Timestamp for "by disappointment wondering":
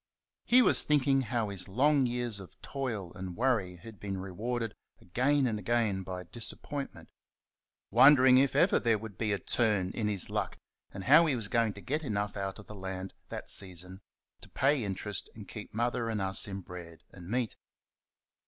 6.01-8.39